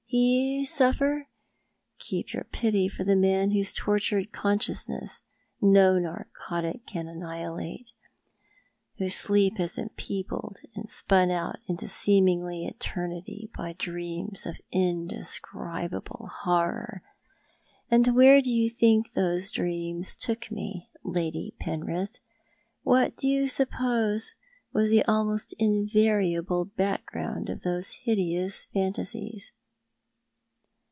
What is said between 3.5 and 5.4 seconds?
whose tortured consciousness